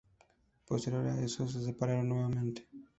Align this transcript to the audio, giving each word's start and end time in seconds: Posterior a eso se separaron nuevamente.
Posterior 0.65 1.05
a 1.09 1.19
eso 1.21 1.47
se 1.47 1.63
separaron 1.63 2.09
nuevamente. 2.09 2.67